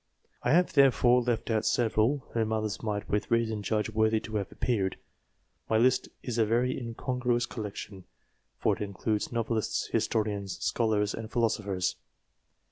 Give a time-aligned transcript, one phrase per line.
[0.41, 4.51] I have, therefore, left out several, whom others might with reason judge worthy to have
[4.51, 4.97] appeared.
[5.69, 8.05] My list is a very incongruous collection;
[8.57, 11.97] for it includes novelists, historians, scholars, and philosophers.